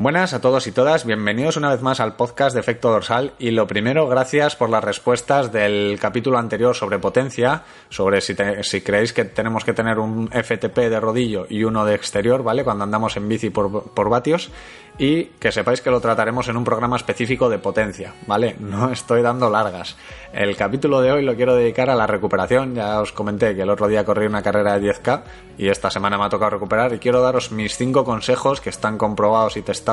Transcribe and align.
Buenas 0.00 0.32
a 0.32 0.40
todos 0.40 0.68
y 0.68 0.70
todas, 0.70 1.04
bienvenidos 1.04 1.56
una 1.56 1.70
vez 1.70 1.82
más 1.82 1.98
al 1.98 2.14
podcast 2.14 2.54
de 2.54 2.60
Efecto 2.60 2.88
Dorsal 2.88 3.32
y 3.40 3.50
lo 3.50 3.66
primero, 3.66 4.06
gracias 4.06 4.54
por 4.54 4.70
las 4.70 4.84
respuestas 4.84 5.50
del 5.50 5.98
capítulo 6.00 6.38
anterior 6.38 6.76
sobre 6.76 7.00
potencia, 7.00 7.64
sobre 7.88 8.20
si, 8.20 8.36
creéis 8.80 9.12
que 9.12 9.24
tenemos 9.24 9.64
que 9.64 9.72
tener 9.72 9.98
un 9.98 10.28
FTP 10.28 10.76
de 10.88 11.00
rodillo 11.00 11.46
y 11.50 11.64
uno 11.64 11.84
de 11.84 11.96
exterior, 11.96 12.44
¿vale? 12.44 12.62
Cuando 12.62 12.84
andamos 12.84 13.16
en 13.16 13.28
bici 13.28 13.50
por, 13.50 13.90
por 13.90 14.08
vatios 14.08 14.52
y 14.98 15.24
que 15.40 15.50
sepáis 15.50 15.80
que 15.80 15.90
lo 15.90 16.00
trataremos 16.00 16.46
en 16.46 16.56
un 16.56 16.64
programa 16.64 16.96
específico 16.96 17.48
de 17.48 17.58
potencia, 17.58 18.14
¿vale? 18.28 18.54
No 18.60 18.90
estoy 18.92 19.22
dando 19.22 19.50
largas. 19.50 19.96
El 20.32 20.56
capítulo 20.56 21.00
de 21.00 21.10
hoy 21.10 21.24
lo 21.24 21.34
quiero 21.34 21.56
dedicar 21.56 21.90
a 21.90 21.96
la 21.96 22.06
recuperación, 22.06 22.76
ya 22.76 23.00
os 23.00 23.10
comenté 23.10 23.56
que 23.56 23.62
el 23.62 23.70
otro 23.70 23.88
día 23.88 24.04
corrí 24.04 24.26
una 24.26 24.42
carrera 24.42 24.78
de 24.78 24.92
10K 24.92 25.22
y 25.56 25.68
esta 25.68 25.90
semana 25.90 26.18
me 26.18 26.24
ha 26.24 26.28
tocado 26.28 26.50
recuperar 26.50 26.92
y 26.94 27.00
quiero 27.00 27.20
daros 27.20 27.50
mis 27.50 27.76
5 27.76 28.04
consejos 28.04 28.60
que 28.60 28.70
están 28.70 28.96
comprobados 28.96 29.56
y 29.56 29.62
testados 29.62 29.87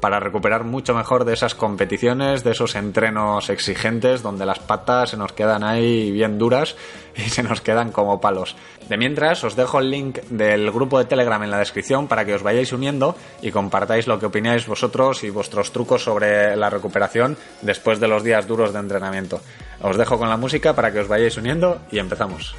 para 0.00 0.20
recuperar 0.20 0.64
mucho 0.64 0.94
mejor 0.94 1.24
de 1.24 1.34
esas 1.34 1.54
competiciones, 1.54 2.44
de 2.44 2.52
esos 2.52 2.74
entrenos 2.74 3.50
exigentes 3.50 4.22
donde 4.22 4.46
las 4.46 4.58
patas 4.58 5.10
se 5.10 5.16
nos 5.16 5.32
quedan 5.32 5.64
ahí 5.64 6.10
bien 6.10 6.38
duras 6.38 6.76
y 7.16 7.22
se 7.22 7.42
nos 7.42 7.60
quedan 7.60 7.92
como 7.92 8.20
palos. 8.20 8.56
De 8.88 8.96
mientras, 8.96 9.44
os 9.44 9.56
dejo 9.56 9.80
el 9.80 9.90
link 9.90 10.18
del 10.30 10.70
grupo 10.70 10.98
de 10.98 11.04
Telegram 11.04 11.42
en 11.42 11.50
la 11.50 11.58
descripción 11.58 12.08
para 12.08 12.24
que 12.24 12.34
os 12.34 12.42
vayáis 12.42 12.72
uniendo 12.72 13.16
y 13.42 13.50
compartáis 13.50 14.06
lo 14.06 14.18
que 14.18 14.26
opináis 14.26 14.66
vosotros 14.66 15.24
y 15.24 15.30
vuestros 15.30 15.72
trucos 15.72 16.02
sobre 16.02 16.56
la 16.56 16.70
recuperación 16.70 17.36
después 17.62 18.00
de 18.00 18.08
los 18.08 18.24
días 18.24 18.46
duros 18.46 18.72
de 18.72 18.80
entrenamiento. 18.80 19.40
Os 19.82 19.96
dejo 19.96 20.18
con 20.18 20.28
la 20.28 20.36
música 20.36 20.74
para 20.74 20.92
que 20.92 21.00
os 21.00 21.08
vayáis 21.08 21.36
uniendo 21.36 21.80
y 21.90 21.98
empezamos. 21.98 22.54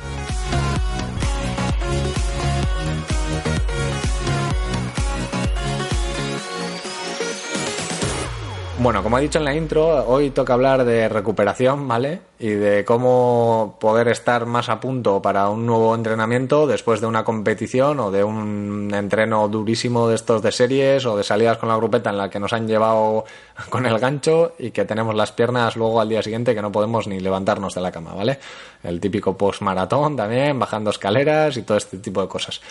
Bueno, 8.81 9.03
como 9.03 9.17
he 9.17 9.21
dicho 9.21 9.39
en 9.39 9.43
la 9.43 9.53
intro, 9.53 10.07
hoy 10.07 10.29
toca 10.29 10.53
hablar 10.53 10.85
de 10.85 11.09
recuperación, 11.09 11.85
¿vale? 11.85 12.21
Y 12.39 12.47
de 12.47 12.85
cómo 12.85 13.75
poder 13.77 14.07
estar 14.07 14.45
más 14.45 14.69
a 14.69 14.79
punto 14.79 15.21
para 15.21 15.49
un 15.49 15.65
nuevo 15.65 15.93
entrenamiento 15.93 16.65
después 16.65 17.01
de 17.01 17.07
una 17.07 17.25
competición 17.25 17.99
o 17.99 18.09
de 18.09 18.23
un 18.23 18.89
entreno 18.93 19.49
durísimo 19.49 20.07
de 20.07 20.15
estos 20.15 20.41
de 20.41 20.53
series 20.53 21.05
o 21.05 21.17
de 21.17 21.25
salidas 21.25 21.57
con 21.57 21.67
la 21.67 21.75
grupeta 21.75 22.09
en 22.09 22.17
la 22.17 22.29
que 22.29 22.39
nos 22.39 22.53
han 22.53 22.69
llevado 22.69 23.25
con 23.69 23.85
el 23.85 23.99
gancho 23.99 24.53
y 24.57 24.71
que 24.71 24.85
tenemos 24.85 25.13
las 25.13 25.33
piernas 25.33 25.75
luego 25.75 25.99
al 25.99 26.07
día 26.07 26.23
siguiente 26.23 26.55
que 26.55 26.61
no 26.61 26.71
podemos 26.71 27.05
ni 27.05 27.19
levantarnos 27.19 27.75
de 27.75 27.81
la 27.81 27.91
cama, 27.91 28.13
¿vale? 28.13 28.39
El 28.81 29.01
típico 29.01 29.35
post-maratón 29.35 30.15
también, 30.15 30.57
bajando 30.57 30.91
escaleras 30.91 31.57
y 31.57 31.63
todo 31.63 31.77
este 31.77 31.97
tipo 31.97 32.21
de 32.21 32.29
cosas. 32.29 32.61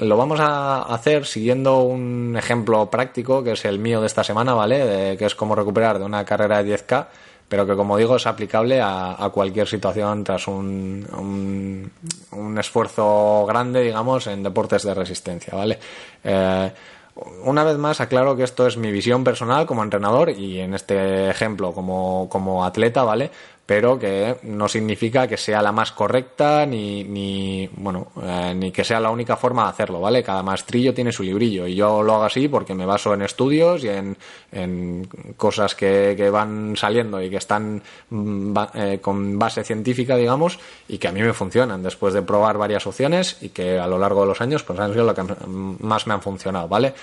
Lo 0.00 0.16
vamos 0.16 0.40
a 0.40 0.82
hacer 0.82 1.26
siguiendo 1.26 1.82
un 1.82 2.34
ejemplo 2.38 2.88
práctico 2.88 3.44
que 3.44 3.52
es 3.52 3.64
el 3.66 3.78
mío 3.78 4.00
de 4.00 4.06
esta 4.06 4.24
semana, 4.24 4.54
¿vale? 4.54 5.16
Que 5.18 5.26
es 5.26 5.34
cómo 5.34 5.54
recuperar 5.54 5.98
de 5.98 6.04
una 6.04 6.24
carrera 6.24 6.62
de 6.62 6.74
10K, 6.74 7.06
pero 7.46 7.66
que 7.66 7.76
como 7.76 7.98
digo 7.98 8.16
es 8.16 8.26
aplicable 8.26 8.80
a, 8.80 9.30
cualquier 9.34 9.68
situación 9.68 10.24
tras 10.24 10.48
un, 10.48 11.90
un, 12.30 12.58
esfuerzo 12.58 13.44
grande, 13.46 13.82
digamos, 13.82 14.26
en 14.28 14.42
deportes 14.42 14.82
de 14.82 14.94
resistencia, 14.94 15.54
¿vale? 15.54 15.78
Eh, 16.24 16.72
una 17.44 17.62
vez 17.62 17.76
más 17.76 18.00
aclaro 18.00 18.34
que 18.36 18.44
esto 18.44 18.66
es 18.66 18.78
mi 18.78 18.90
visión 18.90 19.22
personal 19.22 19.66
como 19.66 19.82
entrenador 19.82 20.30
y 20.30 20.60
en 20.60 20.72
este 20.72 21.28
ejemplo 21.28 21.72
como, 21.72 22.26
como 22.30 22.64
atleta, 22.64 23.04
¿vale? 23.04 23.30
Pero 23.64 23.98
que 23.98 24.38
no 24.42 24.68
significa 24.68 25.28
que 25.28 25.36
sea 25.36 25.62
la 25.62 25.70
más 25.70 25.92
correcta 25.92 26.66
ni, 26.66 27.04
ni 27.04 27.68
bueno, 27.76 28.08
eh, 28.20 28.52
ni 28.56 28.72
que 28.72 28.82
sea 28.82 28.98
la 28.98 29.10
única 29.10 29.36
forma 29.36 29.64
de 29.64 29.70
hacerlo, 29.70 30.00
¿vale? 30.00 30.22
Cada 30.22 30.42
maestrillo 30.42 30.92
tiene 30.92 31.12
su 31.12 31.22
librillo 31.22 31.66
y 31.66 31.76
yo 31.76 32.02
lo 32.02 32.14
hago 32.14 32.24
así 32.24 32.48
porque 32.48 32.74
me 32.74 32.84
baso 32.84 33.14
en 33.14 33.22
estudios 33.22 33.84
y 33.84 33.88
en, 33.88 34.16
en 34.50 35.08
cosas 35.36 35.76
que, 35.76 36.14
que, 36.16 36.28
van 36.28 36.76
saliendo 36.76 37.22
y 37.22 37.30
que 37.30 37.36
están 37.36 37.80
mm, 38.10 38.56
eh, 38.74 38.98
con 39.00 39.38
base 39.38 39.62
científica, 39.62 40.16
digamos, 40.16 40.58
y 40.88 40.98
que 40.98 41.08
a 41.08 41.12
mí 41.12 41.22
me 41.22 41.32
funcionan 41.32 41.82
después 41.82 42.14
de 42.14 42.22
probar 42.22 42.58
varias 42.58 42.86
opciones 42.86 43.38
y 43.42 43.50
que 43.50 43.78
a 43.78 43.86
lo 43.86 43.98
largo 43.98 44.22
de 44.22 44.26
los 44.26 44.40
años 44.40 44.64
pues 44.64 44.78
han 44.80 44.92
sido 44.92 45.04
lo 45.04 45.14
que 45.14 45.22
más 45.46 46.06
me 46.06 46.14
han 46.14 46.22
funcionado, 46.22 46.66
¿vale? 46.66 46.94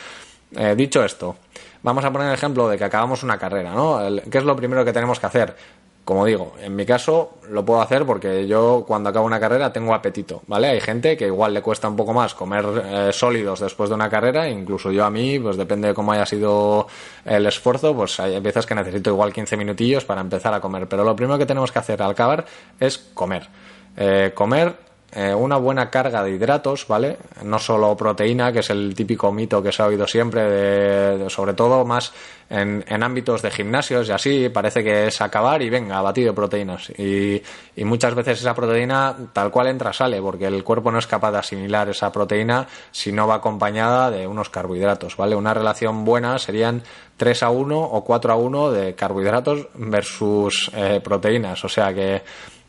Eh, 0.55 0.73
dicho 0.75 1.03
esto, 1.03 1.35
vamos 1.83 2.03
a 2.03 2.11
poner 2.11 2.29
el 2.29 2.33
ejemplo 2.33 2.67
de 2.67 2.77
que 2.77 2.83
acabamos 2.83 3.21
una 3.23 3.37
carrera, 3.37 3.73
¿no? 3.73 3.99
¿Qué 4.29 4.39
es 4.39 4.43
lo 4.43 4.55
primero 4.55 4.83
que 4.83 4.91
tenemos 4.91 5.19
que 5.19 5.27
hacer? 5.27 5.55
Como 6.03 6.25
digo, 6.25 6.53
en 6.59 6.75
mi 6.75 6.85
caso 6.85 7.37
lo 7.49 7.63
puedo 7.63 7.81
hacer 7.81 8.05
porque 8.05 8.47
yo 8.47 8.83
cuando 8.87 9.09
acabo 9.09 9.25
una 9.25 9.39
carrera 9.39 9.71
tengo 9.71 9.93
apetito, 9.93 10.41
¿vale? 10.47 10.67
Hay 10.69 10.81
gente 10.81 11.15
que 11.15 11.27
igual 11.27 11.53
le 11.53 11.61
cuesta 11.61 11.87
un 11.87 11.95
poco 11.95 12.13
más 12.13 12.33
comer 12.33 12.65
eh, 12.83 13.09
sólidos 13.13 13.59
después 13.59 13.89
de 13.89 13.95
una 13.95 14.09
carrera, 14.09 14.49
incluso 14.49 14.91
yo 14.91 15.05
a 15.05 15.09
mí, 15.09 15.39
pues 15.39 15.55
depende 15.55 15.89
de 15.89 15.93
cómo 15.93 16.11
haya 16.11 16.25
sido 16.25 16.87
el 17.25 17.45
esfuerzo, 17.45 17.95
pues 17.95 18.19
hay 18.19 18.39
veces 18.39 18.65
que 18.65 18.73
necesito 18.73 19.11
igual 19.11 19.31
15 19.31 19.55
minutillos 19.55 20.03
para 20.05 20.21
empezar 20.21 20.53
a 20.53 20.59
comer, 20.59 20.87
pero 20.87 21.03
lo 21.03 21.15
primero 21.15 21.37
que 21.37 21.45
tenemos 21.45 21.71
que 21.71 21.79
hacer 21.79 22.01
al 22.01 22.11
acabar 22.11 22.45
es 22.79 22.97
comer. 22.97 23.47
Eh, 23.95 24.31
comer 24.33 24.88
eh, 25.11 25.33
una 25.33 25.57
buena 25.57 25.89
carga 25.89 26.23
de 26.23 26.31
hidratos, 26.31 26.85
¿vale? 26.87 27.17
No 27.43 27.57
solo 27.57 27.97
proteína, 27.97 28.51
que 28.51 28.59
es 28.59 28.69
el 28.69 28.93
típico 28.93 29.31
mito 29.31 29.61
que 29.63 29.71
se 29.71 29.81
ha 29.81 29.87
oído 29.87 30.05
siempre, 30.05 30.43
de, 30.43 31.29
sobre 31.29 31.55
todo 31.55 31.83
más 31.83 32.13
en, 32.47 32.83
ámbitos 33.03 33.41
de 33.41 33.49
gimnasios 33.49 34.07
y 34.07 34.11
así, 34.11 34.49
parece 34.49 34.83
que 34.83 35.07
es 35.07 35.19
acabar 35.21 35.63
y 35.63 35.69
venga, 35.69 35.99
batido 36.01 36.35
proteínas. 36.35 36.91
Y, 36.91 37.41
y, 37.75 37.83
muchas 37.85 38.13
veces 38.13 38.39
esa 38.41 38.53
proteína 38.53 39.15
tal 39.33 39.49
cual 39.49 39.67
entra 39.67 39.93
sale, 39.93 40.21
porque 40.21 40.45
el 40.45 40.63
cuerpo 40.63 40.91
no 40.91 40.99
es 40.99 41.07
capaz 41.07 41.31
de 41.31 41.39
asimilar 41.39 41.89
esa 41.89 42.11
proteína 42.11 42.67
si 42.91 43.11
no 43.11 43.27
va 43.27 43.35
acompañada 43.35 44.11
de 44.11 44.27
unos 44.27 44.49
carbohidratos, 44.49 45.17
¿vale? 45.17 45.35
Una 45.35 45.55
relación 45.55 46.05
buena 46.05 46.37
serían 46.37 46.83
3 47.17 47.43
a 47.43 47.49
1 47.49 47.79
o 47.79 48.03
4 48.03 48.31
a 48.31 48.35
1 48.35 48.71
de 48.71 48.95
carbohidratos 48.95 49.67
versus 49.73 50.71
eh, 50.75 51.01
proteínas, 51.03 51.63
o 51.65 51.69
sea 51.69 51.93
que 51.93 52.21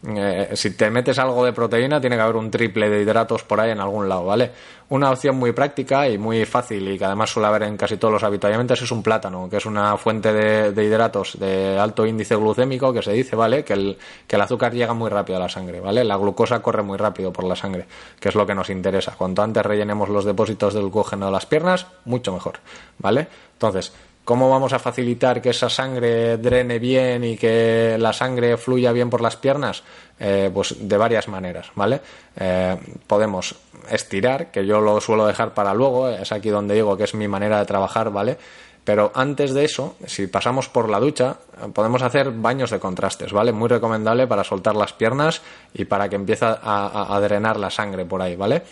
eh, 0.02 0.50
si 0.54 0.70
te 0.70 0.90
metes 0.90 1.18
algo 1.18 1.44
de 1.44 1.52
proteína, 1.52 2.00
tiene 2.00 2.16
que 2.16 2.22
haber 2.22 2.36
un 2.36 2.50
triple 2.50 2.88
de 2.88 3.02
hidratos 3.02 3.42
por 3.44 3.60
ahí 3.60 3.70
en 3.70 3.80
algún 3.80 4.08
lado, 4.08 4.24
¿vale? 4.24 4.50
Una 4.88 5.10
opción 5.10 5.36
muy 5.36 5.52
práctica 5.52 6.08
y 6.08 6.16
muy 6.16 6.44
fácil 6.46 6.88
y 6.88 6.98
que 6.98 7.04
además 7.04 7.30
suele 7.30 7.48
haber 7.48 7.64
en 7.64 7.76
casi 7.76 7.98
todos 7.98 8.12
los 8.12 8.22
habituallamientos 8.22 8.80
es 8.80 8.90
un 8.90 9.02
plátano, 9.02 9.48
que 9.50 9.58
es 9.58 9.66
una 9.66 9.96
fuente 9.98 10.32
de, 10.32 10.84
hidratos 10.84 11.38
de 11.38 11.78
alto 11.78 12.06
índice 12.06 12.34
glucémico 12.34 12.92
que 12.92 13.02
se 13.02 13.12
dice, 13.12 13.36
¿vale? 13.36 13.62
Que 13.62 13.74
el, 13.74 13.98
que 14.26 14.36
el 14.36 14.42
azúcar 14.42 14.72
llega 14.72 14.94
muy 14.94 15.10
rápido 15.10 15.36
a 15.36 15.42
la 15.42 15.48
sangre, 15.50 15.80
¿vale? 15.80 16.02
La 16.02 16.16
glucosa 16.16 16.60
corre 16.60 16.82
muy 16.82 16.96
rápido 16.96 17.30
por 17.32 17.44
la 17.44 17.54
sangre, 17.54 17.86
que 18.18 18.30
es 18.30 18.34
lo 18.34 18.46
que 18.46 18.54
nos 18.54 18.70
interesa. 18.70 19.14
Cuanto 19.16 19.42
antes 19.42 19.64
rellenemos 19.64 20.08
los 20.08 20.24
depósitos 20.24 20.72
de 20.72 20.80
glucógeno 20.80 21.26
de 21.26 21.32
las 21.32 21.44
piernas, 21.44 21.86
mucho 22.06 22.32
mejor, 22.32 22.58
¿vale? 22.98 23.28
Entonces, 23.52 23.92
¿Cómo 24.30 24.48
vamos 24.48 24.72
a 24.72 24.78
facilitar 24.78 25.42
que 25.42 25.50
esa 25.50 25.68
sangre 25.68 26.36
drene 26.36 26.78
bien 26.78 27.24
y 27.24 27.36
que 27.36 27.96
la 27.98 28.12
sangre 28.12 28.56
fluya 28.56 28.92
bien 28.92 29.10
por 29.10 29.22
las 29.22 29.34
piernas? 29.34 29.82
Eh, 30.20 30.52
pues 30.54 30.76
de 30.78 30.96
varias 30.96 31.26
maneras, 31.26 31.72
¿vale? 31.74 32.00
Eh, 32.38 32.76
podemos 33.08 33.56
estirar, 33.90 34.52
que 34.52 34.64
yo 34.64 34.80
lo 34.80 35.00
suelo 35.00 35.26
dejar 35.26 35.52
para 35.52 35.74
luego, 35.74 36.08
es 36.08 36.30
aquí 36.30 36.48
donde 36.48 36.76
digo 36.76 36.96
que 36.96 37.02
es 37.02 37.14
mi 37.16 37.26
manera 37.26 37.58
de 37.58 37.66
trabajar, 37.66 38.12
¿vale? 38.12 38.38
Pero 38.84 39.10
antes 39.16 39.52
de 39.52 39.64
eso, 39.64 39.96
si 40.06 40.28
pasamos 40.28 40.68
por 40.68 40.88
la 40.88 41.00
ducha, 41.00 41.38
podemos 41.74 42.00
hacer 42.02 42.30
baños 42.30 42.70
de 42.70 42.78
contrastes, 42.78 43.32
¿vale? 43.32 43.50
Muy 43.50 43.66
recomendable 43.66 44.28
para 44.28 44.44
soltar 44.44 44.76
las 44.76 44.92
piernas 44.92 45.42
y 45.74 45.86
para 45.86 46.08
que 46.08 46.14
empiece 46.14 46.46
a, 46.46 47.18
drenar 47.20 47.58
la 47.58 47.70
sangre 47.70 48.04
por 48.04 48.22
ahí, 48.22 48.36
¿vale? 48.36 48.62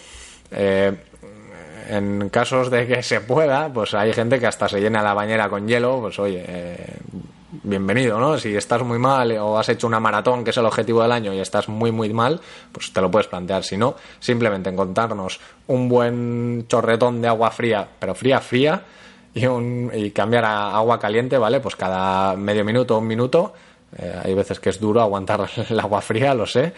Eh, 0.53 0.97
en 1.89 2.29
casos 2.29 2.71
de 2.71 2.87
que 2.87 3.03
se 3.03 3.21
pueda, 3.21 3.73
pues 3.73 3.95
hay 3.95 4.13
gente 4.13 4.39
que 4.39 4.47
hasta 4.47 4.69
se 4.69 4.81
llena 4.81 5.03
la 5.03 5.15
bañera 5.15 5.49
con 5.49 5.67
hielo, 5.67 6.01
pues 6.01 6.19
oye, 6.19 6.45
eh, 6.47 6.97
bienvenido, 7.63 8.19
¿no? 8.21 8.39
Si 8.39 8.55
estás 8.55 8.83
muy 8.83 8.99
mal 8.99 9.33
o 9.39 9.59
has 9.59 9.69
hecho 9.71 9.87
una 9.87 9.99
maratón, 9.99 10.45
que 10.45 10.51
es 10.51 10.57
el 10.57 10.67
objetivo 10.67 11.03
del 11.03 11.13
año, 11.13 11.33
y 11.33 11.39
estás 11.39 11.69
muy, 11.69 11.91
muy 11.91 12.13
mal, 12.13 12.41
pues 12.73 12.93
te 12.93 13.01
lo 13.01 13.11
puedes 13.11 13.27
plantear. 13.27 13.65
Si 13.65 13.77
no, 13.77 13.97
simplemente 14.21 14.71
encontrarnos 14.71 15.41
un 15.67 15.89
buen 15.89 16.67
chorretón 16.69 17.23
de 17.23 17.29
agua 17.29 17.51
fría, 17.51 17.89
pero 17.99 18.15
fría, 18.15 18.41
fría, 18.41 18.83
y, 19.35 19.47
un, 19.47 19.91
y 19.95 20.11
cambiar 20.11 20.45
a 20.45 20.77
agua 20.77 20.99
caliente, 20.99 21.39
¿vale? 21.39 21.61
Pues 21.61 21.77
cada 21.77 22.37
medio 22.37 22.65
minuto, 22.65 22.99
un 22.99 23.07
minuto. 23.07 23.55
Eh, 23.97 24.21
hay 24.25 24.35
veces 24.35 24.61
que 24.61 24.69
es 24.69 24.79
duro 24.79 25.01
aguantar 25.01 25.49
el 25.71 25.81
agua 25.81 26.03
fría, 26.03 26.35
lo 26.35 26.47
sé 26.47 26.73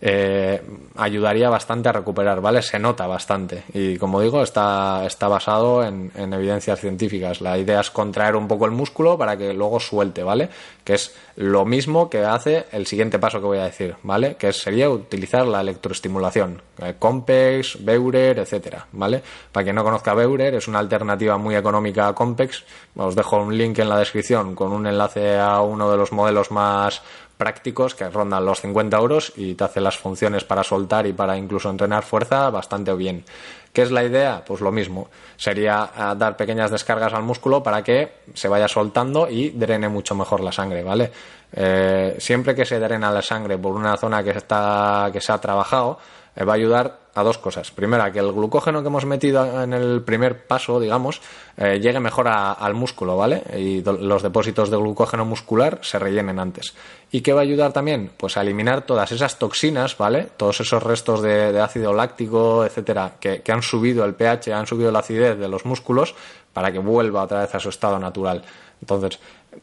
eh, 0.00 0.60
ayudaría 0.96 1.48
bastante 1.48 1.88
a 1.88 1.92
recuperar, 1.92 2.40
¿vale? 2.40 2.60
Se 2.62 2.78
nota 2.78 3.06
bastante. 3.06 3.64
Y 3.72 3.96
como 3.96 4.20
digo, 4.20 4.42
está, 4.42 5.06
está 5.06 5.28
basado 5.28 5.82
en, 5.82 6.12
evidencias 6.14 6.80
científicas. 6.80 7.40
La 7.40 7.56
idea 7.56 7.80
es 7.80 7.90
contraer 7.90 8.36
un 8.36 8.46
poco 8.46 8.66
el 8.66 8.72
músculo 8.72 9.16
para 9.16 9.36
que 9.36 9.54
luego 9.54 9.80
suelte, 9.80 10.22
¿vale? 10.22 10.50
Que 10.84 10.94
es 10.94 11.14
lo 11.36 11.64
mismo 11.64 12.10
que 12.10 12.24
hace 12.24 12.66
el 12.72 12.86
siguiente 12.86 13.18
paso 13.18 13.40
que 13.40 13.46
voy 13.46 13.58
a 13.58 13.64
decir, 13.64 13.96
¿vale? 14.02 14.36
Que 14.36 14.52
sería 14.52 14.90
utilizar 14.90 15.46
la 15.46 15.60
electroestimulación. 15.62 16.60
Eh, 16.82 16.96
Compex, 16.98 17.82
Beurer, 17.82 18.40
etcétera, 18.40 18.86
¿vale? 18.92 19.22
Para 19.52 19.64
quien 19.64 19.76
no 19.76 19.84
conozca 19.84 20.12
Beurer, 20.12 20.54
es 20.54 20.68
una 20.68 20.80
alternativa 20.80 21.38
muy 21.38 21.56
económica 21.56 22.08
a 22.08 22.14
Compex. 22.14 22.64
Os 22.96 23.14
dejo 23.14 23.38
un 23.38 23.56
link 23.56 23.78
en 23.78 23.88
la 23.88 23.98
descripción 23.98 24.54
con 24.54 24.72
un 24.72 24.86
enlace 24.86 25.38
a 25.38 25.62
uno 25.62 25.90
de 25.90 25.96
los 25.96 26.12
modelos 26.12 26.50
más 26.50 27.02
prácticos 27.36 27.94
que 27.94 28.08
rondan 28.08 28.44
los 28.44 28.60
50 28.60 28.96
euros 28.96 29.32
y 29.36 29.54
te 29.54 29.64
hace 29.64 29.80
las 29.80 29.96
funciones 29.96 30.44
para 30.44 30.62
soltar 30.62 31.06
y 31.06 31.12
para 31.12 31.36
incluso 31.36 31.70
entrenar 31.70 32.04
fuerza 32.04 32.50
bastante 32.50 32.94
bien. 32.94 33.24
¿Qué 33.72 33.82
es 33.82 33.90
la 33.90 34.04
idea? 34.04 34.44
Pues 34.46 34.60
lo 34.60 34.70
mismo. 34.70 35.08
Sería 35.36 35.90
eh, 35.96 36.14
dar 36.16 36.36
pequeñas 36.36 36.70
descargas 36.70 37.12
al 37.12 37.24
músculo 37.24 37.62
para 37.62 37.82
que 37.82 38.20
se 38.32 38.46
vaya 38.46 38.68
soltando 38.68 39.28
y 39.28 39.50
drene 39.50 39.88
mucho 39.88 40.14
mejor 40.14 40.40
la 40.40 40.52
sangre, 40.52 40.84
¿vale? 40.84 41.10
Eh, 41.52 42.14
siempre 42.18 42.54
que 42.54 42.64
se 42.64 42.78
drena 42.78 43.10
la 43.10 43.22
sangre 43.22 43.58
por 43.58 43.72
una 43.74 43.96
zona 43.96 44.22
que 44.22 44.30
está 44.30 45.10
que 45.12 45.20
se 45.20 45.32
ha 45.32 45.38
trabajado, 45.38 45.98
eh, 46.36 46.44
va 46.44 46.52
a 46.52 46.56
ayudar 46.56 47.03
a 47.14 47.22
dos 47.22 47.38
cosas. 47.38 47.70
Primera, 47.70 48.10
que 48.12 48.18
el 48.18 48.32
glucógeno 48.32 48.82
que 48.82 48.88
hemos 48.88 49.06
metido 49.06 49.62
en 49.62 49.72
el 49.72 50.02
primer 50.02 50.46
paso, 50.46 50.80
digamos, 50.80 51.20
eh, 51.56 51.78
llegue 51.80 52.00
mejor 52.00 52.28
al 52.28 52.74
músculo, 52.74 53.16
¿vale? 53.16 53.42
Y 53.56 53.82
los 53.82 54.22
depósitos 54.22 54.70
de 54.70 54.76
glucógeno 54.76 55.24
muscular 55.24 55.78
se 55.82 55.98
rellenen 55.98 56.38
antes. 56.40 56.74
¿Y 57.12 57.20
qué 57.20 57.32
va 57.32 57.40
a 57.40 57.44
ayudar 57.44 57.72
también? 57.72 58.10
Pues 58.16 58.36
a 58.36 58.42
eliminar 58.42 58.82
todas 58.82 59.12
esas 59.12 59.38
toxinas, 59.38 59.96
¿vale? 59.96 60.28
Todos 60.36 60.60
esos 60.60 60.82
restos 60.82 61.22
de, 61.22 61.60
ácido 61.60 61.92
láctico, 61.92 62.64
etcétera, 62.64 63.12
que, 63.20 63.42
han 63.46 63.62
subido 63.62 64.04
el 64.04 64.14
pH, 64.14 64.52
han 64.52 64.66
subido 64.66 64.90
la 64.90 64.98
acidez 64.98 65.38
de 65.38 65.48
los 65.48 65.64
músculos 65.64 66.14
para 66.52 66.72
que 66.72 66.80
vuelva 66.80 67.22
otra 67.22 67.40
vez 67.40 67.54
a 67.54 67.60
su 67.60 67.68
estado 67.68 67.98
natural. 68.00 68.42
Entonces, 68.80 69.20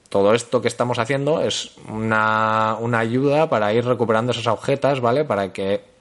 todo 0.08 0.34
esto 0.34 0.62
que 0.62 0.70
estamos 0.70 0.98
haciendo 0.98 1.42
es 1.42 1.76
una, 1.90 2.78
una 2.80 3.00
ayuda 3.00 3.50
para 3.50 3.74
ir 3.74 3.86
recuperando 3.86 4.32
esas 4.32 4.48
agujetas, 4.48 5.02
¿vale? 5.02 5.26
Para 5.26 5.52
que 5.52 5.92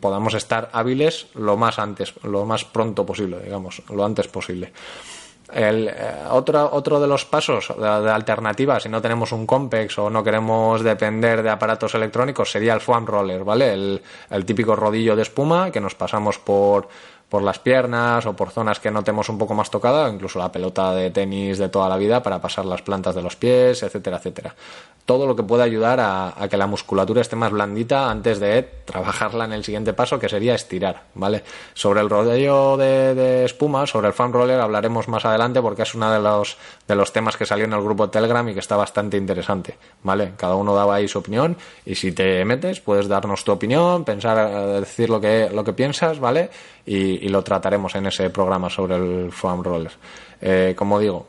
podamos 0.00 0.34
estar 0.34 0.70
hábiles 0.72 1.26
lo 1.34 1.56
más 1.56 1.78
antes, 1.78 2.14
lo 2.22 2.44
más 2.44 2.64
pronto 2.64 3.04
posible, 3.04 3.40
digamos, 3.40 3.82
lo 3.90 4.04
antes 4.04 4.28
posible. 4.28 4.72
El, 5.52 5.88
eh, 5.88 5.94
otro, 6.30 6.68
otro 6.72 7.00
de 7.00 7.06
los 7.06 7.24
pasos 7.24 7.72
de, 7.78 7.86
alternativa, 7.86 8.78
si 8.80 8.90
no 8.90 9.00
tenemos 9.00 9.32
un 9.32 9.46
Compex 9.46 9.98
o 9.98 10.10
no 10.10 10.22
queremos 10.22 10.82
depender 10.82 11.42
de 11.42 11.48
aparatos 11.48 11.94
electrónicos, 11.94 12.50
sería 12.50 12.74
el 12.74 12.80
foam 12.80 13.06
roller, 13.06 13.44
¿vale? 13.44 14.00
El 14.30 14.44
típico 14.44 14.76
rodillo 14.76 15.16
de 15.16 15.22
espuma 15.22 15.70
que 15.70 15.80
nos 15.80 15.94
pasamos 15.94 16.38
por, 16.38 16.88
por 17.28 17.42
las 17.42 17.58
piernas 17.58 18.24
o 18.26 18.34
por 18.34 18.50
zonas 18.50 18.80
que 18.80 18.90
notemos 18.90 19.28
un 19.28 19.38
poco 19.38 19.54
más 19.54 19.70
tocada, 19.70 20.08
incluso 20.08 20.38
la 20.38 20.50
pelota 20.50 20.94
de 20.94 21.10
tenis 21.10 21.58
de 21.58 21.68
toda 21.68 21.88
la 21.88 21.96
vida 21.96 22.22
para 22.22 22.40
pasar 22.40 22.64
las 22.64 22.82
plantas 22.82 23.14
de 23.14 23.22
los 23.22 23.36
pies, 23.36 23.82
etcétera, 23.82 24.16
etcétera 24.16 24.54
todo 25.08 25.26
lo 25.26 25.34
que 25.34 25.42
pueda 25.42 25.64
ayudar 25.64 26.00
a, 26.00 26.48
que 26.50 26.58
la 26.58 26.66
musculatura 26.66 27.22
esté 27.22 27.34
más 27.34 27.50
blandita 27.50 28.10
antes 28.10 28.40
de 28.40 28.62
trabajarla 28.62 29.46
en 29.46 29.54
el 29.54 29.64
siguiente 29.64 29.94
paso, 29.94 30.18
que 30.18 30.28
sería 30.28 30.54
estirar, 30.54 31.04
¿vale? 31.14 31.44
Sobre 31.72 32.02
el 32.02 32.10
rodeo 32.10 32.76
de, 32.76 33.46
espuma, 33.46 33.86
sobre 33.86 34.08
el 34.08 34.12
fan 34.12 34.34
roller, 34.34 34.60
hablaremos 34.60 35.08
más 35.08 35.24
adelante 35.24 35.62
porque 35.62 35.84
es 35.84 35.94
uno 35.94 36.12
de 36.12 36.20
los, 36.20 36.58
de 36.86 36.94
los 36.94 37.10
temas 37.10 37.38
que 37.38 37.46
salió 37.46 37.64
en 37.64 37.72
el 37.72 37.80
grupo 37.80 38.10
Telegram 38.10 38.46
y 38.50 38.52
que 38.52 38.60
está 38.60 38.76
bastante 38.76 39.16
interesante, 39.16 39.78
¿vale? 40.02 40.34
Cada 40.36 40.56
uno 40.56 40.74
daba 40.74 40.96
ahí 40.96 41.08
su 41.08 41.20
opinión 41.20 41.56
y 41.86 41.94
si 41.94 42.12
te 42.12 42.44
metes 42.44 42.80
puedes 42.80 43.08
darnos 43.08 43.44
tu 43.44 43.52
opinión, 43.52 44.04
pensar, 44.04 44.36
eh, 44.36 44.80
decir 44.80 45.08
lo 45.08 45.22
que, 45.22 45.48
lo 45.50 45.64
que 45.64 45.72
piensas, 45.72 46.20
¿vale? 46.20 46.50
Y, 46.90 47.28
lo 47.28 47.44
trataremos 47.44 47.94
en 47.96 48.06
ese 48.06 48.30
programa 48.30 48.70
sobre 48.70 48.96
el 48.96 49.30
foam 49.30 49.62
roller. 49.62 49.92
Eh, 50.40 50.74
como 50.74 50.98
digo, 50.98 51.26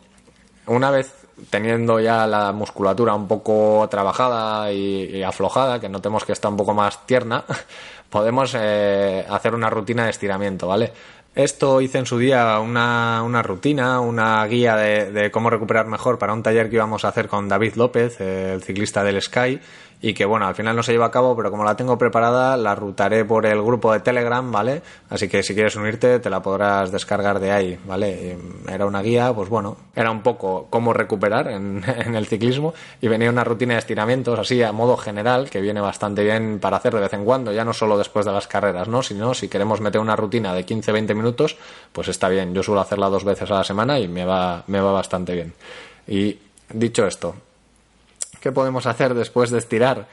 una 0.67 0.89
vez 0.89 1.13
teniendo 1.49 1.99
ya 1.99 2.25
la 2.27 2.51
musculatura 2.53 3.13
un 3.13 3.27
poco 3.27 3.85
trabajada 3.89 4.71
y, 4.71 5.21
aflojada, 5.21 5.79
que 5.79 5.89
notemos 5.89 6.23
que 6.23 6.31
está 6.31 6.47
un 6.47 6.55
poco 6.55 6.73
más 6.73 7.05
tierna, 7.05 7.43
podemos 8.09 8.55
eh, 8.57 9.25
hacer 9.29 9.53
una 9.53 9.69
rutina 9.69 10.05
de 10.05 10.11
estiramiento, 10.11 10.67
¿vale? 10.67 10.93
Esto 11.35 11.79
hice 11.79 11.99
en 11.99 12.05
su 12.05 12.17
día 12.17 12.59
una, 12.59 13.21
una 13.23 13.43
rutina, 13.43 13.99
una 13.99 14.45
guía 14.47 14.75
de, 14.75 15.11
de, 15.11 15.31
cómo 15.31 15.49
recuperar 15.49 15.85
mejor 15.85 16.17
para 16.17 16.33
un 16.33 16.41
taller 16.41 16.69
que 16.69 16.77
íbamos 16.77 17.05
a 17.05 17.09
hacer 17.09 17.27
con 17.27 17.47
David 17.47 17.75
López, 17.75 18.19
el 18.19 18.63
ciclista 18.63 19.03
del 19.03 19.21
Sky, 19.21 19.59
y 20.01 20.13
que 20.13 20.25
bueno, 20.25 20.47
al 20.47 20.55
final 20.55 20.75
no 20.75 20.83
se 20.83 20.91
lleva 20.91 21.07
a 21.07 21.11
cabo, 21.11 21.35
pero 21.35 21.51
como 21.51 21.63
la 21.63 21.75
tengo 21.75 21.97
preparada, 21.97 22.55
la 22.55 22.73
rutaré 22.75 23.25
por 23.25 23.45
el 23.45 23.61
grupo 23.61 23.91
de 23.91 23.99
Telegram, 23.99 24.49
¿vale? 24.51 24.81
Así 25.09 25.27
que 25.27 25.43
si 25.43 25.53
quieres 25.53 25.75
unirte, 25.75 26.19
te 26.19 26.29
la 26.29 26.41
podrás 26.41 26.91
descargar 26.91 27.39
de 27.39 27.51
ahí, 27.51 27.79
¿vale? 27.85 28.37
Era 28.67 28.85
una 28.85 29.01
guía, 29.01 29.33
pues 29.33 29.49
bueno, 29.49 29.75
era 29.95 30.09
un 30.11 30.21
poco 30.21 30.67
cómo 30.69 30.93
recuperar 30.93 31.49
en, 31.49 31.83
en 31.87 32.15
el 32.15 32.27
ciclismo 32.27 32.73
y 33.01 33.07
venía 33.07 33.29
una 33.29 33.43
rutina 33.43 33.73
de 33.73 33.79
estiramientos 33.79 34.39
así 34.39 34.63
a 34.63 34.71
modo 34.71 34.95
general 34.95 35.49
que 35.49 35.61
viene 35.61 35.81
bastante 35.81 36.23
bien 36.23 36.59
para 36.59 36.77
hacer 36.77 36.93
de 36.93 37.01
vez 37.01 37.13
en 37.13 37.25
cuando, 37.25 37.51
ya 37.51 37.65
no 37.65 37.73
solo 37.73 37.97
después 37.97 38.25
de 38.25 38.31
las 38.31 38.47
carreras, 38.47 38.87
¿no? 38.87 39.03
Sino 39.03 39.33
si 39.33 39.49
queremos 39.49 39.81
meter 39.81 39.99
una 39.99 40.15
rutina 40.15 40.53
de 40.53 40.65
15-20 40.65 41.13
minutos, 41.15 41.57
pues 41.91 42.07
está 42.07 42.29
bien. 42.29 42.53
Yo 42.53 42.63
suelo 42.63 42.81
hacerla 42.81 43.09
dos 43.09 43.23
veces 43.23 43.49
a 43.51 43.55
la 43.55 43.63
semana 43.63 43.99
y 43.99 44.07
me 44.07 44.25
va, 44.25 44.63
me 44.67 44.79
va 44.79 44.91
bastante 44.91 45.33
bien. 45.33 45.53
Y 46.07 46.37
dicho 46.73 47.05
esto, 47.05 47.35
¿Qué 48.39 48.51
podemos 48.51 48.85
hacer 48.85 49.13
después 49.13 49.49
de 49.49 49.57
estirar? 49.57 50.07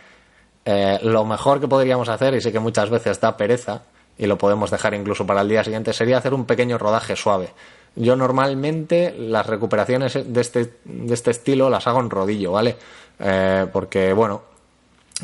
Eh, 0.64 0.99
lo 1.02 1.25
mejor 1.25 1.61
que 1.61 1.69
podríamos 1.69 2.08
hacer, 2.08 2.34
y 2.34 2.40
sé 2.40 2.50
que 2.52 2.58
muchas 2.58 2.90
veces 2.90 3.20
da 3.20 3.37
pereza, 3.37 3.82
y 4.19 4.26
lo 4.26 4.37
podemos 4.37 4.70
dejar 4.70 4.94
incluso 4.94 5.26
para 5.26 5.43
el 5.43 5.49
día 5.49 5.62
siguiente, 5.62 5.93
sería 5.93 6.19
hacer 6.19 6.34
un 6.34 6.44
pequeño 6.44 6.78
rodaje 6.78 7.14
suave. 7.14 7.50
Yo 7.94 8.17
normalmente 8.17 9.14
las 9.17 9.46
recuperaciones 9.46 10.14
de 10.14 10.40
este, 10.40 10.73
de 10.84 11.14
este 11.14 11.31
estilo 11.31 11.70
las 11.70 11.87
hago 11.87 12.00
en 12.00 12.11
rodillo, 12.11 12.52
¿vale? 12.52 12.76
Eh, 13.19 13.67
porque, 13.73 14.12
bueno, 14.12 14.43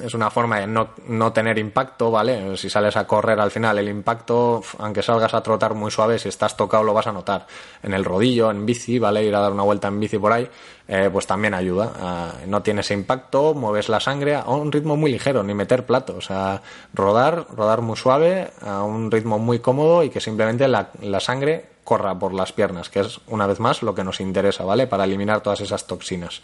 es 0.01 0.15
una 0.15 0.31
forma 0.31 0.61
de 0.61 0.67
no, 0.67 0.89
no, 1.09 1.33
tener 1.33 1.59
impacto, 1.59 2.11
¿vale? 2.11 2.57
Si 2.57 2.71
sales 2.71 2.97
a 2.97 3.07
correr 3.07 3.39
al 3.39 3.51
final, 3.51 3.77
el 3.79 3.89
impacto, 3.89 4.63
aunque 4.79 5.03
salgas 5.03 5.35
a 5.35 5.43
trotar 5.43 5.75
muy 5.75 5.91
suave, 5.91 6.19
si 6.19 6.31
estás 6.31 6.57
tocado 6.57 6.83
lo 6.83 6.95
vas 6.95 7.07
a 7.07 7.13
notar. 7.13 7.47
En 7.83 7.93
el 7.93 8.05
rodillo, 8.05 8.51
en 8.51 8.65
bici, 8.65 8.99
¿vale? 8.99 9.23
Ir 9.23 9.35
a 9.35 9.41
dar 9.41 9.53
una 9.53 9.65
vuelta 9.65 9.89
en 9.89 10.01
bici 10.01 10.19
por 10.19 10.33
ahí, 10.33 10.49
eh, 10.89 11.11
pues 11.13 11.27
también 11.27 11.53
ayuda. 11.53 12.33
no 12.47 12.63
tienes 12.63 12.91
impacto, 12.91 13.53
mueves 13.53 13.91
la 13.91 14.01
sangre 14.01 14.37
a 14.37 14.49
un 14.49 14.73
ritmo 14.73 14.97
muy 14.97 15.13
ligero, 15.13 15.43
ni 15.43 15.53
meter 15.53 15.85
plato. 15.85 16.17
O 16.17 16.23
sea, 16.23 16.63
rodar, 16.95 17.47
rodar 17.55 17.83
muy 17.83 17.97
suave, 17.97 18.51
a 18.63 18.83
un 18.83 19.11
ritmo 19.11 19.39
muy 19.39 19.59
cómodo 19.59 20.03
y 20.03 20.09
que 20.09 20.21
simplemente 20.21 20.69
la, 20.69 20.89
la 21.03 21.21
sangre 21.21 21.67
corra 21.85 22.19
por 22.19 22.33
las 22.33 22.53
piernas, 22.53 22.89
que 22.89 23.01
es 23.01 23.21
una 23.27 23.47
vez 23.47 23.61
más 23.61 23.83
lo 23.83 23.95
que 23.95 24.05
nos 24.05 24.21
interesa, 24.21 24.65
¿vale? 24.65 24.87
Para 24.87 25.05
eliminar 25.05 25.43
todas 25.43 25.61
esas 25.61 25.87
toxinas. 25.87 26.41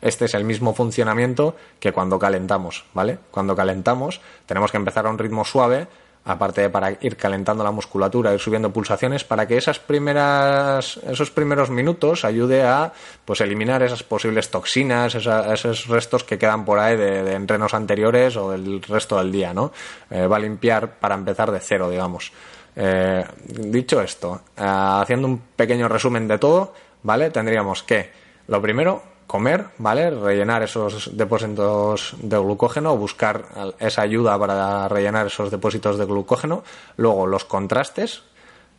Este 0.00 0.24
es 0.24 0.34
el 0.34 0.44
mismo 0.44 0.74
funcionamiento 0.74 1.56
que 1.78 1.92
cuando 1.92 2.18
calentamos, 2.18 2.84
¿vale? 2.94 3.18
Cuando 3.30 3.54
calentamos 3.54 4.20
tenemos 4.46 4.70
que 4.70 4.76
empezar 4.76 5.06
a 5.06 5.10
un 5.10 5.18
ritmo 5.18 5.44
suave, 5.44 5.88
aparte 6.24 6.62
de 6.62 6.70
para 6.70 6.92
ir 7.00 7.16
calentando 7.16 7.64
la 7.64 7.70
musculatura, 7.70 8.32
ir 8.32 8.40
subiendo 8.40 8.72
pulsaciones, 8.72 9.24
para 9.24 9.46
que 9.46 9.56
esas 9.56 9.78
primeras, 9.78 10.98
esos 10.98 11.30
primeros 11.30 11.70
minutos 11.70 12.24
ayude 12.24 12.62
a 12.62 12.92
pues 13.24 13.40
eliminar 13.40 13.82
esas 13.82 14.02
posibles 14.02 14.50
toxinas, 14.50 15.14
esos 15.14 15.86
restos 15.86 16.24
que 16.24 16.38
quedan 16.38 16.64
por 16.64 16.78
ahí 16.78 16.96
de, 16.96 17.32
entrenos 17.34 17.74
anteriores 17.74 18.36
o 18.36 18.50
del 18.50 18.82
resto 18.82 19.18
del 19.18 19.32
día, 19.32 19.54
¿no? 19.54 19.72
Eh, 20.10 20.26
va 20.26 20.36
a 20.36 20.40
limpiar 20.40 20.98
para 20.98 21.14
empezar 21.14 21.50
de 21.50 21.60
cero, 21.60 21.90
digamos. 21.90 22.32
Eh, 22.76 23.24
dicho 23.46 24.00
esto, 24.00 24.42
eh, 24.56 24.62
haciendo 24.62 25.26
un 25.26 25.38
pequeño 25.56 25.88
resumen 25.88 26.28
de 26.28 26.38
todo, 26.38 26.72
¿vale? 27.02 27.30
Tendríamos 27.30 27.82
que, 27.82 28.10
lo 28.46 28.62
primero, 28.62 29.02
comer, 29.30 29.66
¿vale? 29.78 30.10
Rellenar 30.10 30.64
esos 30.64 31.16
depósitos 31.16 32.16
de 32.20 32.36
glucógeno, 32.36 32.96
buscar 32.96 33.44
esa 33.78 34.02
ayuda 34.02 34.36
para 34.36 34.88
rellenar 34.88 35.28
esos 35.28 35.52
depósitos 35.52 35.98
de 35.98 36.04
glucógeno. 36.04 36.64
Luego 36.96 37.28
los 37.28 37.44
contrastes, 37.44 38.24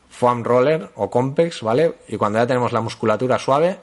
foam 0.10 0.43
roller 0.43 0.89
o 0.96 1.10
compex, 1.10 1.62
¿vale? 1.62 1.93
Y 2.10 2.17
cuando 2.17 2.39
ya 2.39 2.48
tenemos 2.48 2.74
la 2.74 2.81
musculatura 2.81 3.39
suave, 3.39 3.77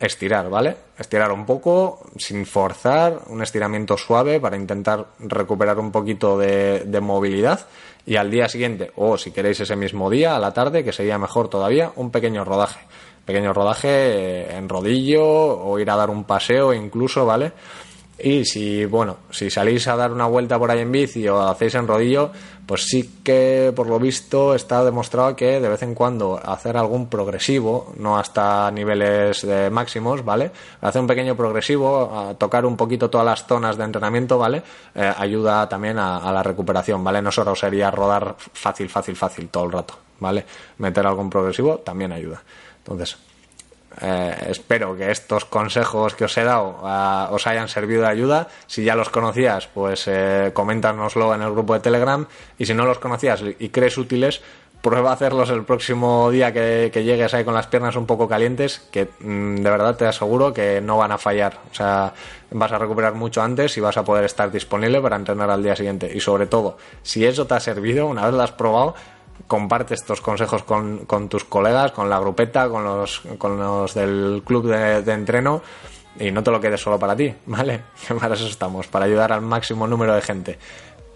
estirar, 0.00 0.48
¿vale? 0.48 0.74
Estirar 0.98 1.32
un 1.32 1.44
poco 1.44 2.00
sin 2.16 2.46
forzar, 2.46 3.20
un 3.26 3.42
estiramiento 3.42 3.98
suave 3.98 4.40
para 4.40 4.56
intentar 4.56 5.08
recuperar 5.18 5.78
un 5.78 5.92
poquito 5.92 6.38
de, 6.38 6.84
de 6.86 7.00
movilidad 7.02 7.66
y 8.06 8.16
al 8.16 8.30
día 8.30 8.48
siguiente, 8.48 8.90
o 8.96 9.18
si 9.18 9.32
queréis 9.32 9.60
ese 9.60 9.76
mismo 9.76 10.08
día, 10.08 10.34
a 10.34 10.38
la 10.38 10.54
tarde, 10.54 10.82
que 10.82 10.94
sería 10.94 11.18
mejor 11.18 11.50
todavía, 11.50 11.92
un 11.94 12.10
pequeño 12.10 12.42
rodaje 12.42 12.80
pequeño 13.26 13.52
rodaje 13.52 14.56
en 14.56 14.68
rodillo 14.68 15.26
o 15.26 15.78
ir 15.78 15.90
a 15.90 15.96
dar 15.96 16.08
un 16.08 16.24
paseo 16.24 16.72
incluso, 16.72 17.26
¿vale? 17.26 17.52
Y 18.18 18.46
si, 18.46 18.86
bueno, 18.86 19.18
si 19.30 19.50
salís 19.50 19.86
a 19.88 19.96
dar 19.96 20.10
una 20.10 20.26
vuelta 20.26 20.58
por 20.58 20.70
ahí 20.70 20.80
en 20.80 20.90
bici 20.90 21.28
o 21.28 21.42
hacéis 21.42 21.74
en 21.74 21.86
rodillo, 21.86 22.30
pues 22.64 22.84
sí 22.84 23.20
que 23.22 23.74
por 23.76 23.88
lo 23.88 23.98
visto 23.98 24.54
está 24.54 24.82
demostrado 24.82 25.36
que 25.36 25.60
de 25.60 25.68
vez 25.68 25.82
en 25.82 25.94
cuando 25.94 26.40
hacer 26.42 26.78
algún 26.78 27.08
progresivo, 27.08 27.92
no 27.98 28.16
hasta 28.16 28.70
niveles 28.70 29.42
de 29.42 29.68
máximos, 29.68 30.24
¿vale? 30.24 30.50
Hacer 30.80 31.02
un 31.02 31.06
pequeño 31.06 31.36
progresivo, 31.36 32.34
tocar 32.38 32.64
un 32.64 32.76
poquito 32.76 33.10
todas 33.10 33.26
las 33.26 33.46
zonas 33.46 33.76
de 33.76 33.84
entrenamiento, 33.84 34.38
¿vale? 34.38 34.62
Eh, 34.94 35.12
ayuda 35.18 35.68
también 35.68 35.98
a, 35.98 36.16
a, 36.16 36.32
la 36.32 36.42
recuperación, 36.42 37.04
¿vale? 37.04 37.20
No 37.20 37.30
solo 37.30 37.54
sería 37.54 37.90
rodar 37.90 38.34
fácil, 38.38 38.88
fácil, 38.88 39.14
fácil 39.14 39.48
todo 39.50 39.64
el 39.64 39.72
rato, 39.72 39.94
¿vale? 40.20 40.46
Meter 40.78 41.06
algún 41.06 41.28
progresivo 41.28 41.78
también 41.80 42.12
ayuda. 42.12 42.42
Entonces, 42.86 43.18
eh, 44.00 44.34
espero 44.50 44.96
que 44.96 45.10
estos 45.10 45.44
consejos 45.44 46.14
que 46.14 46.24
os 46.24 46.36
he 46.36 46.44
dado 46.44 46.78
uh, 46.82 47.34
os 47.34 47.46
hayan 47.46 47.68
servido 47.68 48.02
de 48.02 48.08
ayuda. 48.08 48.48
Si 48.66 48.84
ya 48.84 48.94
los 48.94 49.08
conocías, 49.08 49.68
pues 49.68 50.04
eh, 50.06 50.50
coméntanoslo 50.52 51.34
en 51.34 51.42
el 51.42 51.50
grupo 51.50 51.74
de 51.74 51.80
Telegram. 51.80 52.26
Y 52.58 52.66
si 52.66 52.74
no 52.74 52.84
los 52.84 52.98
conocías 52.98 53.42
y 53.58 53.68
crees 53.70 53.96
útiles, 53.96 54.42
prueba 54.82 55.10
a 55.10 55.14
hacerlos 55.14 55.50
el 55.50 55.64
próximo 55.64 56.30
día 56.30 56.52
que, 56.52 56.90
que 56.92 57.04
llegues 57.04 57.32
ahí 57.34 57.44
con 57.44 57.54
las 57.54 57.66
piernas 57.66 57.96
un 57.96 58.06
poco 58.06 58.28
calientes, 58.28 58.86
que 58.92 59.08
mm, 59.18 59.56
de 59.56 59.70
verdad 59.70 59.96
te 59.96 60.06
aseguro 60.06 60.52
que 60.52 60.80
no 60.80 60.98
van 60.98 61.12
a 61.12 61.18
fallar. 61.18 61.58
O 61.72 61.74
sea, 61.74 62.12
vas 62.50 62.72
a 62.72 62.78
recuperar 62.78 63.14
mucho 63.14 63.42
antes 63.42 63.76
y 63.78 63.80
vas 63.80 63.96
a 63.96 64.04
poder 64.04 64.24
estar 64.24 64.52
disponible 64.52 65.00
para 65.00 65.16
entrenar 65.16 65.50
al 65.50 65.62
día 65.62 65.74
siguiente. 65.74 66.12
Y 66.14 66.20
sobre 66.20 66.46
todo, 66.46 66.76
si 67.02 67.24
eso 67.24 67.46
te 67.46 67.54
ha 67.54 67.60
servido, 67.60 68.06
una 68.06 68.26
vez 68.26 68.34
lo 68.34 68.42
has 68.42 68.52
probado, 68.52 68.94
comparte 69.46 69.94
estos 69.94 70.20
consejos 70.20 70.62
con, 70.62 71.28
tus 71.28 71.44
colegas, 71.44 71.92
con 71.92 72.08
la 72.10 72.18
grupeta, 72.18 72.68
con 72.68 72.84
los, 72.84 73.94
del 73.94 74.42
club 74.44 74.68
de, 74.68 75.02
de, 75.02 75.12
entreno 75.12 75.62
y 76.18 76.30
no 76.30 76.42
te 76.42 76.50
lo 76.50 76.60
quedes 76.60 76.80
solo 76.80 76.98
para 76.98 77.14
ti, 77.14 77.34
¿vale? 77.46 77.82
Para 78.20 78.34
eso 78.34 78.46
estamos, 78.46 78.86
para 78.86 79.04
ayudar 79.04 79.32
al 79.32 79.42
máximo 79.42 79.86
número 79.86 80.14
de 80.14 80.22
gente. 80.22 80.58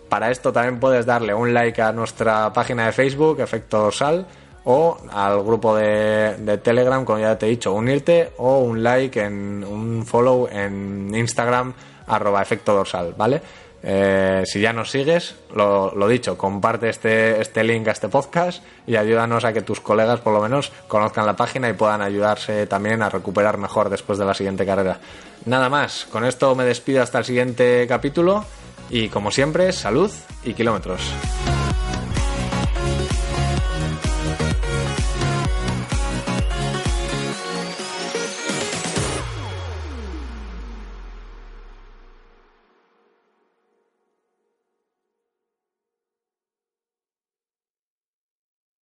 Para 0.08 0.30
esto 0.30 0.52
también 0.52 0.80
puedes 0.80 1.06
darle 1.06 1.32
un 1.32 1.54
like 1.54 1.80
a 1.80 1.92
nuestra 1.92 2.52
página 2.52 2.86
de 2.86 2.92
Facebook, 2.92 3.40
Efecto 3.40 3.78
Dorsal, 3.78 4.26
o 4.64 4.98
al 5.10 5.42
grupo 5.42 5.76
de, 5.76 6.36
de, 6.38 6.58
Telegram, 6.58 7.04
como 7.04 7.18
ya 7.18 7.38
te 7.38 7.46
he 7.46 7.50
dicho, 7.50 7.72
unirte 7.72 8.32
o 8.38 8.58
un 8.58 8.82
like 8.82 9.22
en 9.22 9.64
un 9.64 10.04
follow 10.04 10.48
en 10.50 11.14
Instagram, 11.14 11.72
arroba 12.10 12.42
efecto 12.42 12.74
dorsal, 12.74 13.14
¿vale? 13.16 13.40
Eh, 13.82 14.42
si 14.44 14.60
ya 14.60 14.72
nos 14.72 14.90
sigues, 14.90 15.34
lo, 15.54 15.94
lo, 15.94 16.06
dicho, 16.06 16.36
comparte 16.36 16.90
este, 16.90 17.40
este 17.40 17.64
link 17.64 17.88
a 17.88 17.92
este 17.92 18.08
podcast 18.08 18.62
y 18.86 18.96
ayúdanos 18.96 19.44
a 19.44 19.52
que 19.52 19.62
tus 19.62 19.80
colegas 19.80 20.20
por 20.20 20.34
lo 20.34 20.42
menos 20.42 20.70
conozcan 20.86 21.24
la 21.24 21.34
página 21.34 21.68
y 21.68 21.72
puedan 21.72 22.02
ayudarse 22.02 22.66
también 22.66 23.02
a 23.02 23.08
recuperar 23.08 23.56
mejor 23.56 23.88
después 23.88 24.18
de 24.18 24.26
la 24.26 24.34
siguiente 24.34 24.66
carrera. 24.66 24.98
Nada 25.46 25.70
más, 25.70 26.06
con 26.12 26.24
esto 26.24 26.54
me 26.54 26.64
despido 26.64 27.02
hasta 27.02 27.18
el 27.18 27.24
siguiente 27.24 27.86
capítulo 27.88 28.44
y 28.90 29.08
como 29.08 29.30
siempre, 29.30 29.72
salud 29.72 30.10
y 30.44 30.52
kilómetros. 30.52 31.00